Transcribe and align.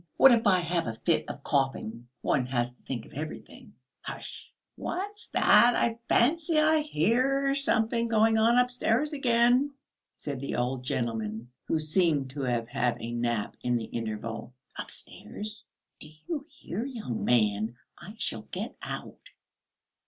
What 0.17 0.31
if 0.31 0.47
I 0.47 0.57
have 0.61 0.87
a 0.87 0.95
fit 0.95 1.29
of 1.29 1.43
coughing? 1.43 2.07
One 2.21 2.47
has 2.47 2.73
to 2.73 2.81
think 2.81 3.05
of 3.05 3.13
everything." 3.13 3.73
"Hush!" 4.01 4.51
"What's 4.75 5.27
that? 5.27 5.75
I 5.75 5.99
fancy 6.09 6.57
I 6.59 6.79
hear 6.79 7.53
something 7.53 8.07
going 8.07 8.39
on 8.39 8.57
upstairs 8.57 9.13
again," 9.13 9.75
said 10.15 10.39
the 10.39 10.55
old 10.55 10.81
gentleman, 10.85 11.51
who 11.67 11.77
seemed 11.77 12.31
to 12.31 12.41
have 12.41 12.67
had 12.67 12.99
a 12.99 13.11
nap 13.11 13.55
in 13.61 13.75
the 13.75 13.85
interval. 13.85 14.55
"Upstairs?" 14.75 15.67
"Do 15.99 16.09
you 16.27 16.47
hear, 16.49 16.83
young 16.83 17.23
man? 17.23 17.75
I 17.95 18.15
shall 18.17 18.47
get 18.49 18.75
out." 18.81 19.29